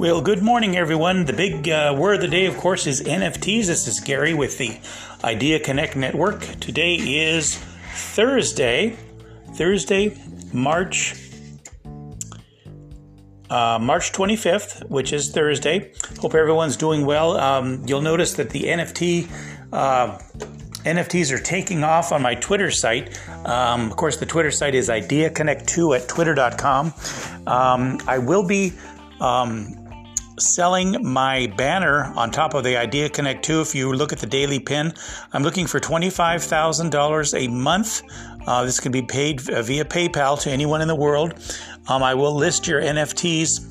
Well, 0.00 0.22
good 0.22 0.40
morning, 0.40 0.78
everyone. 0.78 1.26
The 1.26 1.34
big 1.34 1.68
uh, 1.68 1.94
word 1.94 2.14
of 2.14 2.20
the 2.22 2.28
day, 2.28 2.46
of 2.46 2.56
course, 2.56 2.86
is 2.86 3.02
NFTs. 3.02 3.66
This 3.66 3.86
is 3.86 4.00
Gary 4.00 4.32
with 4.32 4.56
the 4.56 4.80
Idea 5.22 5.60
Connect 5.60 5.94
Network. 5.94 6.40
Today 6.58 6.94
is 6.94 7.58
Thursday, 7.92 8.96
Thursday, 9.56 10.16
March 10.54 11.16
uh, 13.50 13.78
March 13.78 14.12
25th, 14.12 14.88
which 14.88 15.12
is 15.12 15.32
Thursday. 15.32 15.92
Hope 16.18 16.34
everyone's 16.34 16.78
doing 16.78 17.04
well. 17.04 17.36
Um, 17.36 17.84
you'll 17.86 18.00
notice 18.00 18.32
that 18.36 18.48
the 18.48 18.62
NFT 18.62 19.28
uh, 19.70 20.16
NFTs 20.86 21.30
are 21.30 21.42
taking 21.42 21.84
off 21.84 22.10
on 22.10 22.22
my 22.22 22.36
Twitter 22.36 22.70
site. 22.70 23.20
Um, 23.44 23.90
of 23.90 23.98
course, 23.98 24.16
the 24.16 24.24
Twitter 24.24 24.50
site 24.50 24.74
is 24.74 24.88
IdeaConnect2 24.88 26.00
at 26.00 26.08
twitter.com. 26.08 26.94
Um, 27.46 28.00
I 28.08 28.16
will 28.16 28.46
be 28.46 28.72
um, 29.20 29.76
selling 30.40 30.96
my 31.02 31.46
banner 31.56 32.12
on 32.16 32.30
top 32.30 32.54
of 32.54 32.64
the 32.64 32.76
Idea 32.76 33.08
Connect 33.08 33.44
2. 33.44 33.60
If 33.60 33.74
you 33.74 33.92
look 33.92 34.12
at 34.12 34.18
the 34.18 34.26
daily 34.26 34.58
pin, 34.58 34.92
I'm 35.32 35.42
looking 35.42 35.66
for 35.66 35.78
$25,000 35.78 37.38
a 37.38 37.48
month. 37.48 38.02
Uh, 38.46 38.64
this 38.64 38.80
can 38.80 38.90
be 38.90 39.02
paid 39.02 39.40
via 39.40 39.84
PayPal 39.84 40.40
to 40.40 40.50
anyone 40.50 40.80
in 40.80 40.88
the 40.88 40.96
world. 40.96 41.34
Um, 41.88 42.02
I 42.02 42.14
will 42.14 42.34
list 42.34 42.66
your 42.66 42.80
NFTs 42.80 43.70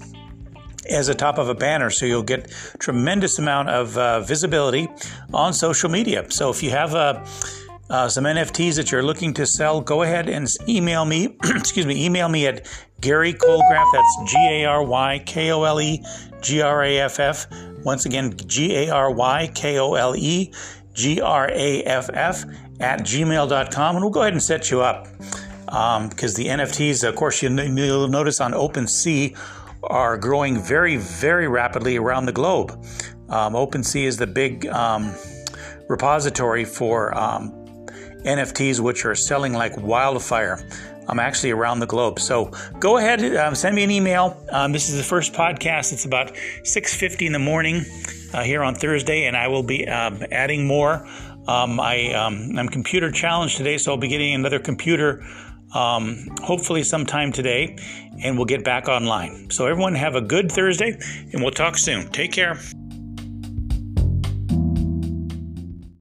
as 0.90 1.08
a 1.08 1.16
top 1.16 1.38
of 1.38 1.50
a 1.50 1.55
banner 1.55 1.90
so 1.90 2.05
you'll 2.05 2.24
get 2.24 2.52
tremendous 2.80 3.40
amount 3.40 3.70
of 3.70 3.98
uh, 3.98 4.22
visibility 4.22 4.88
on 5.34 5.54
social 5.54 5.90
media 5.90 6.26
so 6.30 6.49
if 6.49 6.63
you 6.63 6.72
have 6.72 6.96
uh, 6.96 7.24
uh, 7.89 8.07
some 8.07 8.23
nfts 8.23 8.75
that 8.75 8.91
you're 8.91 9.03
looking 9.03 9.34
to 9.34 9.45
sell 9.45 9.81
go 9.81 10.03
ahead 10.03 10.29
and 10.29 10.48
email 10.67 11.05
me 11.05 11.35
excuse 11.43 11.85
me 11.85 12.05
email 12.05 12.29
me 12.29 12.45
at 12.48 12.67
gary 13.02 13.34
Kolegraff 13.34 13.85
that's 13.93 14.31
g-a-r-y-k-o-l-e 14.31 16.04
G 16.41 16.62
R 16.62 16.84
A 16.84 16.99
F 16.99 17.20
F. 17.20 17.48
Once 17.84 18.05
again, 18.05 18.35
G 18.46 18.76
A 18.76 18.90
R 18.90 19.12
Y 19.12 19.51
K 19.54 19.79
O 19.79 19.93
L 19.96 20.15
E 20.15 20.54
G 20.93 21.21
R 21.21 21.49
A 21.51 21.84
F 21.84 22.09
F 22.13 22.46
at 22.79 23.01
gmail.com. 23.01 23.96
And 23.96 24.03
we'll 24.03 24.13
go 24.13 24.21
ahead 24.21 24.34
and 24.34 24.41
set 24.41 24.71
you 24.71 24.81
up 24.81 25.07
because 25.65 25.98
um, 25.98 26.09
the 26.09 26.49
NFTs, 26.49 27.07
of 27.07 27.15
course, 27.15 27.41
you'll, 27.41 27.59
you'll 27.59 28.07
notice 28.07 28.41
on 28.41 28.53
OpenSea 28.53 29.37
are 29.84 30.18
growing 30.18 30.62
very, 30.62 30.98
very 30.98 31.48
rapidly 31.48 31.98
around 31.98 32.26
the 32.26 32.31
globe. 32.31 32.71
Um, 33.29 33.53
OpenSea 33.53 34.05
is 34.05 34.18
the 34.18 34.27
big 34.27 34.65
um, 34.68 35.13
repository 35.87 36.65
for 36.65 37.15
um, 37.18 37.59
NFTs, 38.23 38.79
which 38.79 39.05
are 39.05 39.15
selling 39.15 39.53
like 39.53 39.77
wildfire. 39.77 40.59
I'm 41.07 41.20
actually 41.20 41.51
around 41.51 41.79
the 41.79 41.87
globe. 41.87 42.20
So 42.20 42.51
go 42.79 42.98
ahead, 42.98 43.35
um, 43.35 43.55
send 43.55 43.75
me 43.75 43.84
an 43.84 43.91
email. 43.91 44.41
Um, 44.51 44.71
this 44.71 44.89
is 44.89 44.98
the 44.98 45.03
first 45.03 45.34
podcast. 45.34 45.91
It's 45.91 46.05
about 46.05 46.35
6:50 46.63 47.25
in 47.25 47.34
the 47.34 47.40
morning 47.40 47.85
uh, 48.34 48.43
here 48.43 48.63
on 48.63 48.75
Thursday, 48.75 49.25
and 49.25 49.35
I 49.35 49.47
will 49.47 49.63
be 49.63 49.87
um, 49.87 50.23
adding 50.31 50.67
more. 50.67 51.07
Um, 51.47 51.79
I, 51.79 51.95
am 52.13 52.57
um, 52.59 52.67
computer 52.67 53.12
challenged 53.12 53.57
today, 53.57 53.79
so 53.79 53.91
I'll 53.91 53.97
be 53.97 54.07
getting 54.07 54.35
another 54.35 54.59
computer. 54.59 55.25
Um, 55.73 56.27
hopefully 56.41 56.84
sometime 56.84 57.31
today, 57.31 57.77
and 58.23 58.37
we'll 58.37 58.45
get 58.45 58.63
back 58.63 58.87
online. 58.87 59.49
So, 59.51 59.67
everyone, 59.67 59.95
have 59.95 60.15
a 60.15 60.21
good 60.21 60.51
Thursday, 60.51 60.97
and 61.31 61.41
we'll 61.41 61.51
talk 61.51 61.77
soon. 61.77 62.07
Take 62.09 62.31
care. 62.31 62.59